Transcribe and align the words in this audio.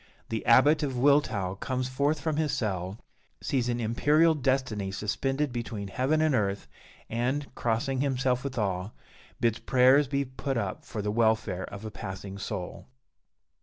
The 0.29 0.43
Abbot 0.47 0.81
of 0.81 0.97
Wiltau 0.97 1.59
comes 1.59 1.87
forth 1.87 2.19
from 2.21 2.37
his 2.37 2.51
cell, 2.51 2.97
sees 3.39 3.69
an 3.69 3.79
imperial 3.79 4.33
destiny 4.33 4.91
suspended 4.91 5.51
between 5.53 5.89
heaven 5.89 6.21
and 6.23 6.33
earth, 6.33 6.67
and, 7.07 7.53
crossing 7.53 8.01
himself 8.01 8.43
with 8.43 8.57
awe, 8.57 8.89
bids 9.39 9.59
prayers 9.59 10.07
be 10.07 10.25
put 10.25 10.57
up 10.57 10.83
for 10.85 11.03
the 11.03 11.11
welfare 11.11 11.65
of 11.65 11.85
a 11.85 11.91
passing 11.91 12.39
soul. 12.39 12.87